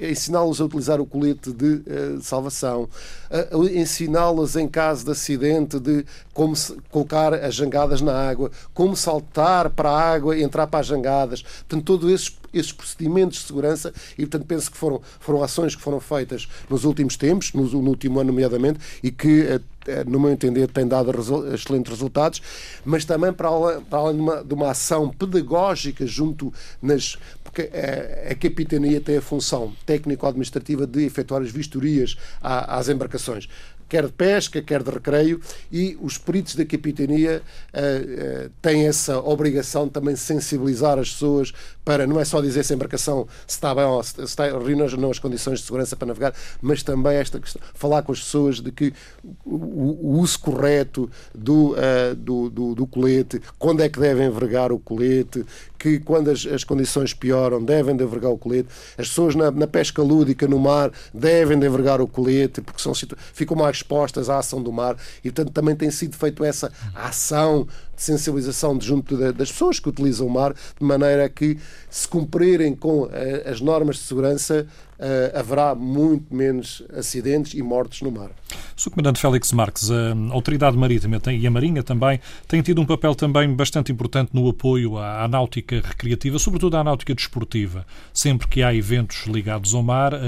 [0.00, 2.88] ensiná-los a utilizar o colete de uh, salvação,
[3.72, 6.04] ensiná-los em caso de acidente de
[6.34, 6.54] como
[6.90, 11.42] colocar as jangadas na água, como saltar para a água e entrar para as jangadas,
[11.42, 15.82] portanto, todos esses esses procedimentos de segurança e, portanto, penso que foram, foram ações que
[15.82, 20.20] foram feitas nos últimos tempos, no, no último ano, nomeadamente, e que eh, eh, no
[20.20, 21.10] meu entender, têm dado
[21.54, 22.42] excelentes resultados,
[22.84, 27.16] mas também para além, para além de, uma, de, uma, ação pedagógica junto nas.
[27.42, 33.48] Porque eh, a capitania tem a função técnico-administrativa de efetuar as vistorias às embarcações
[33.90, 37.42] quer de pesca, quer de recreio, e os peritos da capitania
[37.74, 41.52] uh, uh, têm essa obrigação de também sensibilizar as pessoas
[41.84, 44.96] para, não é só dizer se a embarcação se está bem ou se está reunindo
[44.96, 48.60] não as condições de segurança para navegar, mas também esta questão, falar com as pessoas
[48.60, 48.94] de que
[49.44, 54.70] o, o uso correto do, uh, do, do, do, colete, quando é que devem envergar
[54.70, 55.44] o colete,
[55.76, 59.66] que quando as, as condições pioram devem de envergar o colete, as pessoas na, na
[59.66, 62.92] pesca lúdica no mar devem de envergar o colete porque são,
[63.32, 67.66] ficam mais expostas à ação do mar e, portanto, também tem sido feita essa ação
[68.00, 71.58] de sensibilização de junto das pessoas que utilizam o mar, de maneira que,
[71.90, 74.66] se cumprirem com eh, as normas de segurança,
[75.00, 78.30] uh, haverá muito menos acidentes e mortes no mar.
[78.76, 78.90] Sr.
[78.90, 83.52] Comandante Félix Marques, a Autoridade Marítima e a Marinha também têm tido um papel também
[83.54, 87.86] bastante importante no apoio à, náutica recreativa, sobretudo à náutica desportiva.
[88.12, 90.18] Sempre que há eventos ligados ao mar, uh,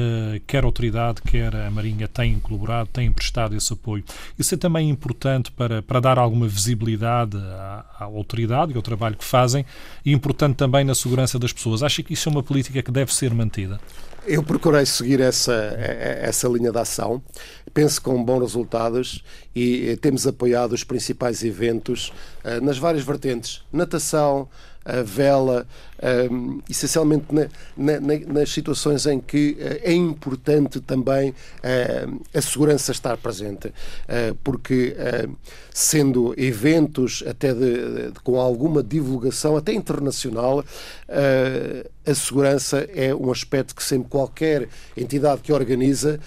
[0.46, 4.04] quer a Autoridade, quer a Marinha têm colaborado, têm prestado esse apoio.
[4.38, 9.24] Isso é também importante para, para dar alguma visibilidade à, Autoridade e ao trabalho que
[9.24, 9.64] fazem
[10.04, 11.82] e importante também na segurança das pessoas.
[11.82, 13.80] Acha que isso é uma política que deve ser mantida?
[14.26, 17.20] Eu procurei seguir essa, essa linha de ação,
[17.74, 22.12] penso com bons resultados e eh, temos apoiado os principais eventos
[22.62, 24.48] nas várias vertentes: natação,
[25.04, 25.66] vela,
[26.30, 32.90] um, essencialmente na, na, nas situações em que uh, é importante também uh, a segurança
[32.90, 34.96] estar presente, uh, porque
[35.72, 40.64] sendo eventos até de, de, com alguma divulgação, até internacional,
[42.04, 46.18] a segurança é um aspecto que sempre qualquer entidade que organiza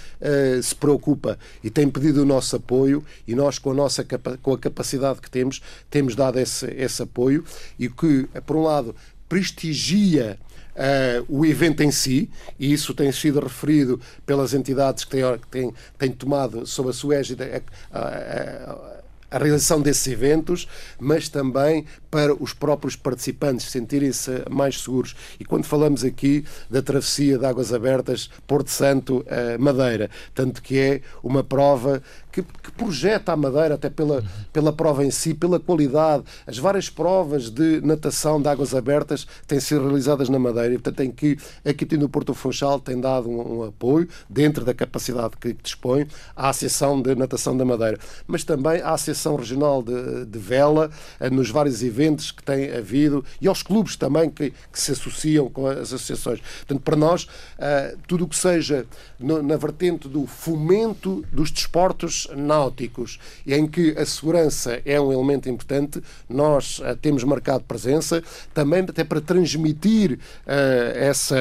[0.64, 4.06] se preocupa e tem pedido o nosso apoio e nós com a nossa
[4.42, 7.44] com a capacidade que temos temos dado esse, esse apoio
[7.78, 8.96] e que por um lado
[9.28, 10.38] prestigia
[10.76, 15.74] Uh, o evento em si, e isso tem sido referido pelas entidades que têm, têm,
[15.98, 17.62] têm tomado sob a sua égide a,
[17.98, 18.96] a,
[19.32, 20.68] a, realização desses eventos,
[21.00, 25.16] mas também para os próprios participantes sentirem-se mais seguros.
[25.40, 30.78] E quando falamos aqui da travessia de Águas Abertas Porto Santo uh, Madeira, tanto que
[30.78, 32.04] é uma prova
[32.36, 34.22] que, que, projeta a Madeira, até pela,
[34.52, 36.26] pela prova em si, pela qualidade.
[36.46, 40.98] As várias provas de natação de águas abertas têm sido realizadas na Madeira e, portanto,
[40.98, 45.54] tem que, aqui no Porto Funchal tem dado um, um, apoio, dentro da capacidade que
[45.54, 50.92] dispõe, à Associação de Natação da Madeira, mas também à Associação Regional de, de Vela,
[51.20, 55.50] eh, nos vários eventos que tem havido e aos clubes também que, que se associam
[55.50, 56.42] com as associações.
[56.42, 58.86] Portanto, para nós, uh, tudo o que seja
[59.20, 66.02] na vertente do fomento dos desportos náuticos, em que a segurança é um elemento importante,
[66.30, 71.36] nós uh, temos marcado presença, também até para transmitir uh, essa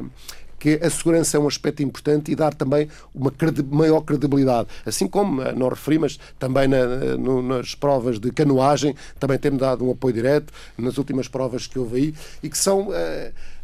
[0.00, 0.10] uh,
[0.58, 4.68] que a segurança é um aspecto importante e dar também uma credi maior credibilidade.
[4.84, 9.86] Assim como, não referi, mas também na, no, nas provas de canoagem, também temos dado
[9.86, 12.88] um apoio direto, nas últimas provas que houve aí, e que são.
[12.88, 13.55] Uh,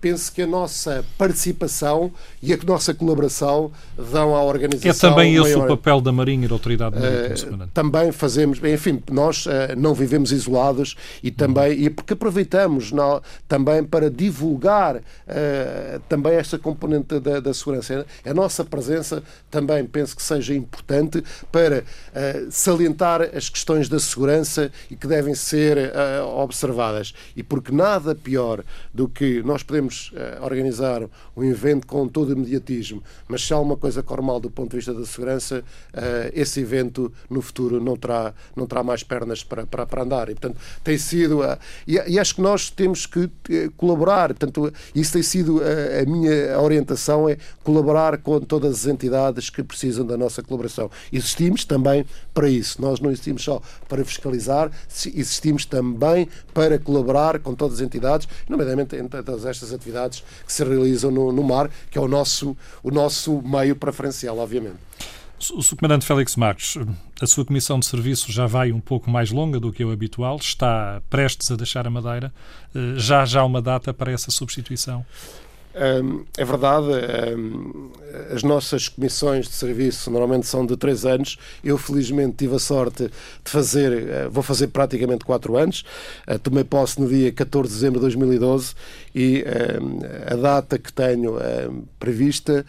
[0.00, 2.10] penso que a nossa participação
[2.42, 3.70] e a nossa colaboração
[4.10, 5.10] dão à organização.
[5.10, 5.64] É também esse maior...
[5.64, 7.64] o papel da Marinha e da Autoridade Marítima.
[7.64, 11.84] Uh, também fazemos, enfim, nós uh, não vivemos isolados e também, uhum.
[11.84, 15.02] e porque aproveitamos não, também para divulgar
[16.08, 18.06] também esta componente da, da, segurança.
[18.24, 21.84] A nossa presença também penso que seja importante para
[22.50, 25.92] salientar as questões da segurança e que devem ser
[26.36, 27.14] observadas.
[27.36, 31.02] E porque nada pior do que nós podemos uh, organizar
[31.36, 34.70] um evento com todo o mediatismo, mas se há uma coisa corre mal do ponto
[34.70, 39.42] de vista da segurança, uh, esse evento no futuro não terá, não terá mais pernas
[39.42, 40.28] para, para, para andar.
[40.28, 41.40] E, portanto, tem sido.
[41.40, 43.28] Uh, e, e, acho que nós temos que
[43.76, 44.28] colaborar.
[44.28, 49.62] Portanto, isso tem sido a, a minha orientação: é colaborar com todas as entidades que
[49.62, 50.90] precisam da nossa colaboração.
[51.12, 52.06] Existimos também
[52.40, 52.80] para isso.
[52.80, 54.70] Nós não existimos só para fiscalizar,
[55.14, 60.64] existimos também para colaborar com todas as entidades, nomeadamente em todas estas atividades que se
[60.64, 64.78] realizam no, no mar, que é o nosso, o nosso meio preferencial, obviamente.
[65.54, 66.78] O Subcomandante Félix Marques,
[67.20, 70.36] a sua comissão de serviço já vai um pouco mais longa do que o habitual,
[70.36, 72.32] está prestes a deixar a Madeira.
[72.74, 75.04] Eh, já já uma data para essa substituição?
[76.36, 76.88] É verdade,
[78.32, 81.38] as nossas comissões de serviço normalmente são de três anos.
[81.62, 85.84] Eu, felizmente, tive a sorte de fazer, eh, vou fazer praticamente quatro anos.
[86.26, 88.74] Eh, tomei posse no dia 14 de dezembro de 2012
[89.14, 89.44] e
[90.26, 91.36] a data que tenho
[91.98, 92.64] prevista,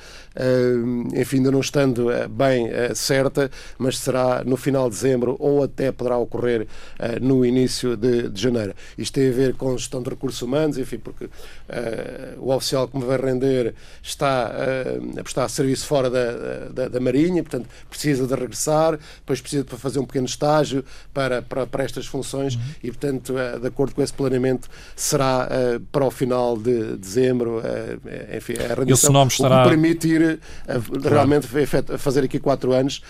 [1.16, 5.92] enfim, ainda não estando eh, bem certa, mas será no final de dezembro ou até
[5.92, 6.68] poderá ocorrer
[7.22, 8.74] no início de, de janeiro.
[8.98, 11.30] Isto tem a ver com gestão de recursos humanos, enfim, porque
[12.38, 17.00] o oficial que me vai render está uh, a prestar serviço fora da, da, da,
[17.00, 20.84] Marinha, portanto precisa de regressar, depois precisa de fazer um pequeno estágio
[21.14, 22.62] para, para, para estas funções uhum.
[22.84, 27.62] e, portanto, uh, de acordo com esse planeamento, será uh, para o final de dezembro,
[28.36, 29.62] enfim, a rendição, estará...
[29.62, 30.40] o que permite ir
[31.04, 31.48] realmente
[31.98, 33.02] fazer aqui quatro anos,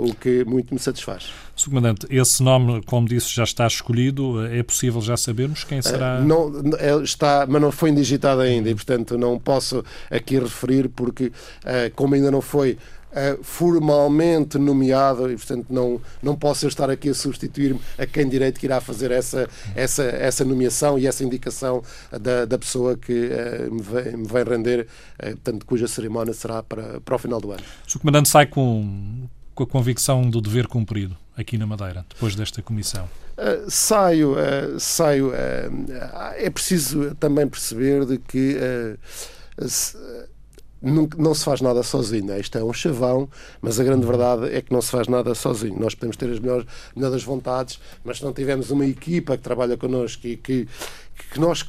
[0.00, 1.30] o que muito me satisfaz.
[1.58, 1.70] Sr.
[1.70, 4.46] Comandante, esse nome, como disse, já está escolhido.
[4.46, 6.20] É possível já sabermos quem será?
[6.20, 11.32] Não, é, está, mas não foi indigitado ainda e, portanto, não posso aqui referir porque,
[11.64, 17.08] eh, como ainda não foi Uh, formalmente nomeado e, portanto, não, não posso estar aqui
[17.08, 21.82] a substituir-me a quem direito que irá fazer essa, essa, essa nomeação e essa indicação
[22.12, 24.86] da, da pessoa que uh, me, vem, me vem render,
[25.18, 27.62] portanto, cuja cerimónia será para, para o final do ano.
[27.96, 29.26] O Comandante sai com,
[29.58, 33.08] com a convicção do dever cumprido aqui na Madeira, depois desta comissão?
[33.36, 35.30] Uh, saio, uh, saio.
[35.30, 38.56] Uh, é preciso também perceber de que
[39.66, 39.98] se,
[40.80, 42.38] não, não, se faz nada sozinho.
[42.38, 43.28] Isto é um chavão,
[43.60, 45.76] mas a grande verdade é que não se faz nada sozinho.
[45.76, 49.76] Nós podemos ter as melhores, melhores vontades, mas se não tivermos uma equipa que trabalha
[49.76, 50.68] connosco e que,
[51.32, 51.68] que nós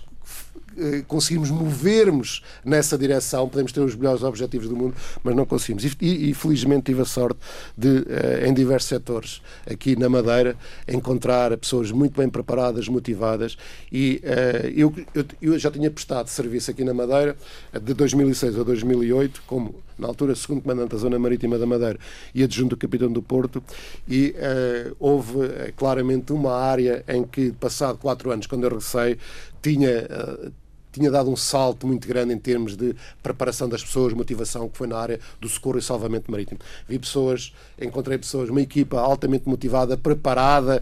[0.77, 5.83] eh, conseguimos movermos nessa direção, podemos ter os melhores objetivos do mundo, mas não conseguimos.
[5.83, 7.39] E, e, felizmente tive a sorte
[7.77, 10.55] de, eh, em diversos setores aqui na Madeira,
[10.87, 13.57] encontrar pessoas muito bem preparadas, motivadas.
[13.91, 17.35] E uh, eu, eu, eu, já tinha prestado serviço aqui na Madeira
[17.73, 21.99] de 2006 a 2008, como na altura segundo comandante da Zona Marítima da Madeira
[22.33, 23.63] e adjunto do Capitão do Porto,
[24.07, 29.17] e uh, houve uh, claramente uma área em que, passado quatro anos, quando eu regressei,
[29.61, 30.07] tinha.
[30.49, 34.77] Uh, tinha dado um salto muito grande em termos de preparação das pessoas, motivação, que
[34.77, 36.59] foi na área do socorro e salvamento marítimo.
[36.87, 40.81] Vi pessoas, encontrei pessoas, uma equipa altamente motivada, preparada,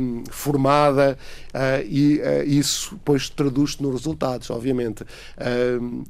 [0.00, 1.18] um, formada,
[1.52, 5.04] uh, e uh, isso depois traduz-se nos resultados, obviamente.
[5.80, 6.04] Um,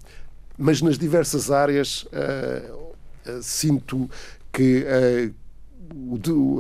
[0.57, 4.09] mas nas diversas áreas uh, sinto
[4.53, 4.87] que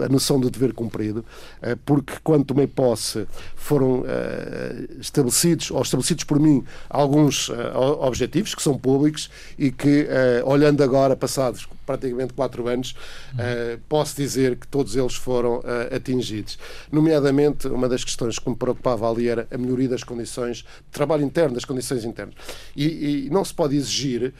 [0.04, 1.24] a noção do dever cumprido,
[1.62, 3.26] eh, porque quando tomei posse
[3.56, 10.08] foram eh, estabelecidos, ou estabelecidos por mim, alguns eh, objetivos que são públicos e que,
[10.44, 12.94] olhando agora, passados praticamente quatro anos,
[13.32, 13.78] uhum.
[13.88, 15.62] posso dizer que todos eles foram
[15.94, 16.58] atingidos.
[16.90, 21.22] Nomeadamente, uma das questões que me preocupava ali era a melhoria das condições de trabalho
[21.22, 22.34] interno, das condições internas.
[22.74, 24.32] E, e não se pode exigir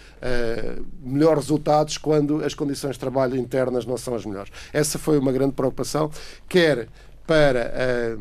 [1.03, 4.51] melhores resultados quando as condições de trabalho internas não são as melhores.
[4.73, 6.11] Essa foi uma grande preocupação,
[6.49, 6.89] quer
[7.27, 8.17] para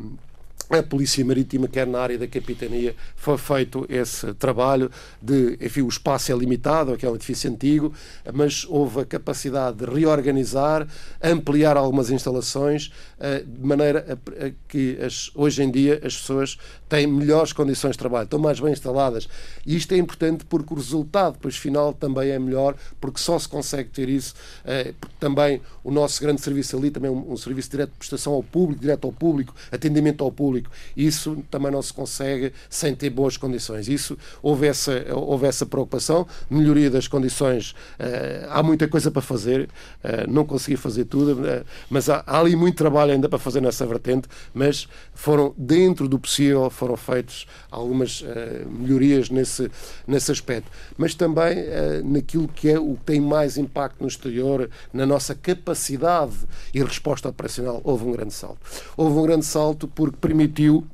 [0.70, 4.90] a Polícia Marítima, quer na área da capitania, foi feito esse trabalho
[5.22, 7.94] de, enfim, o espaço é limitado, aquele é um edifício antigo,
[8.34, 10.88] mas houve a capacidade de reorganizar,
[11.22, 16.58] ampliar algumas instalações, eh, de maneira a que as, hoje em dia as pessoas
[16.94, 19.28] têm melhores condições de trabalho, estão mais bem instaladas.
[19.66, 23.50] E isto é importante porque o resultado depois final também é melhor, porque só se
[23.50, 27.72] consegue ter isso, eh, também o nosso grande serviço ali também é um, um serviço
[27.72, 30.70] direto de prestação ao público, direto ao público, atendimento ao público.
[30.96, 33.88] Isso também não se consegue sem ter boas condições.
[33.88, 37.72] Isso houve essa, houve essa preocupação, melhoria das condições.
[37.72, 39.68] Uh, há muita coisa para fazer,
[40.04, 41.42] uh, não consegui fazer tudo,
[41.90, 44.28] mas há, há, ali muito trabalho ainda para fazer nessa vertente.
[44.54, 48.24] Mas foram, dentro do possível, foram feitas algumas
[48.68, 49.72] melhorias nesse,
[50.06, 50.70] nesse aspecto.
[50.98, 51.56] Mas também
[52.04, 56.36] naquilo que é o que tem mais impacto no exterior, na nossa capacidade
[56.74, 58.60] e resposta operacional, houve um grande salto.
[58.98, 60.86] Houve um grande salto porque permitiu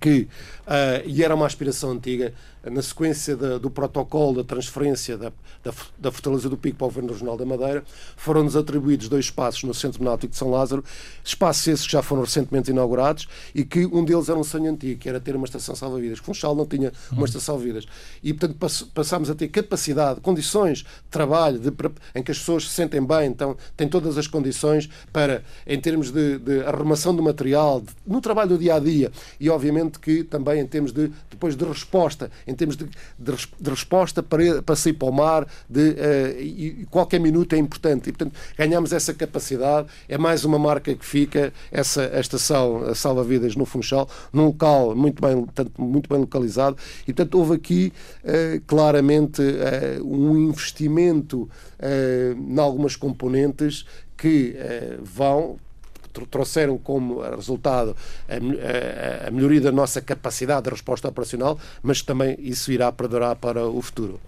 [0.00, 0.28] que,
[0.66, 2.34] uh, e era uma aspiração antiga,
[2.70, 6.88] na sequência da, do protocolo da transferência da, da, da, Fortaleza do Pico para o
[6.88, 7.84] Governo Regional da Madeira,
[8.16, 10.84] foram-nos atribuídos dois espaços no Centro Náutico de São Lázaro,
[11.24, 15.00] espaços esses que já foram recentemente inaugurados e que um deles era um sonho antigo,
[15.00, 16.18] que era ter uma estação salva-vidas.
[16.18, 17.86] Funchal não tinha uma estação salva-vidas.
[18.22, 21.72] E, portanto, passámos a ter capacidade, condições de trabalho de,
[22.14, 26.10] em que as pessoas se sentem bem, então têm todas as condições para, em termos
[26.10, 30.60] de, de arrumação do material, de, no trabalho do dia-a-dia -dia, e, obviamente, que também
[30.60, 32.86] em termos de, depois de resposta, em termos de,
[33.18, 37.58] de, de resposta para, para sair para o mar, de, uh, e qualquer minuto é
[37.58, 38.08] importante.
[38.08, 39.88] E, portanto, ganhamos essa capacidade.
[40.08, 45.20] É mais uma marca que fica, essa a estação salva-vidas no Funchal, num local muito
[45.20, 46.76] bem, tanto, muito bem localizado.
[47.02, 47.92] E, portanto, houve aqui
[48.24, 51.48] uh, claramente uh, um investimento
[51.78, 53.84] em algumas componentes
[54.16, 54.56] que
[55.02, 55.58] vão
[56.24, 57.96] trouxeram como resultado
[58.28, 63.36] a, a, a melhoria da nossa capacidade de resposta operacional, mas também isso irá perdurar
[63.36, 64.20] para o futuro.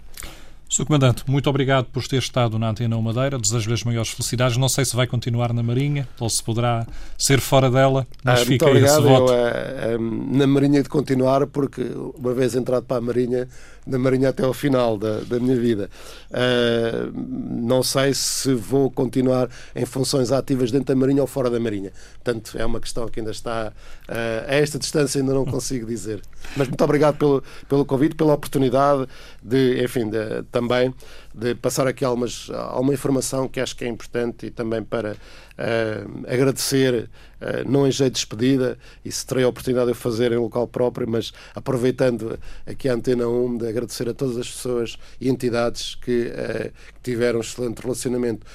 [0.69, 0.85] Sr.
[0.85, 3.39] Comandante, muito obrigado por ter estado na Antena Madeira.
[3.39, 4.55] Desejo-lhe as maiores felicidades.
[4.55, 6.85] Não sei se vai continuar na Marinha ou se poderá
[7.17, 8.99] ser fora dela, mas ah, fica muito obrigado.
[8.99, 9.33] esse voto.
[9.33, 11.81] Eu, uh, na Marinha de continuar, porque
[12.15, 13.47] uma vez entrado para a Marinha,
[13.89, 15.89] na Marinha até ao final da, da minha vida.
[16.29, 21.59] Uh, não sei se vou continuar em funções ativas dentro da Marinha ou fora da
[21.59, 21.91] Marinha.
[22.23, 23.73] Portanto, é uma questão que ainda está
[24.07, 24.13] uh,
[24.47, 26.21] a esta distância, ainda não consigo dizer.
[26.55, 29.07] Mas muito obrigado pelo, pelo convite, pela oportunidade
[29.41, 30.93] de, enfim, de, também
[31.33, 36.25] de passar aqui algumas, alguma informação que acho que é importante e também para uh,
[36.27, 40.67] agradecer, uh, não em jeito de despedida, isso terei a oportunidade de fazer em local
[40.67, 45.95] próprio, mas aproveitando aqui a Antena 1, de agradecer a todas as pessoas e entidades
[45.95, 48.45] que, uh, que tiveram um excelente relacionamento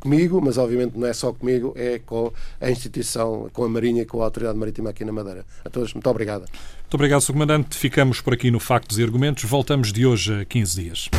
[0.00, 4.20] comigo, mas obviamente não é só comigo, é com a instituição, com a Marinha, com
[4.20, 5.44] a Autoridade Marítima aqui na Madeira.
[5.64, 6.46] A todos, muito obrigado.
[6.88, 7.32] Muito obrigado, Sr.
[7.34, 7.76] Comandante.
[7.76, 9.44] Ficamos por aqui no Factos e Argumentos.
[9.44, 11.10] Voltamos de hoje a 15 dias.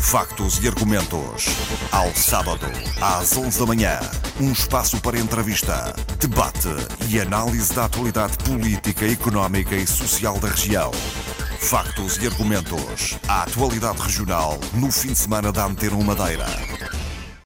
[0.00, 1.48] Factos e argumentos.
[1.90, 2.64] Ao sábado,
[2.98, 4.00] às 11 da manhã.
[4.40, 6.68] Um espaço para entrevista, debate
[7.10, 10.90] e análise da atualidade política, económica e social da região.
[11.60, 13.18] Factos e argumentos.
[13.28, 16.46] A atualidade regional no fim de semana da Antena Madeira.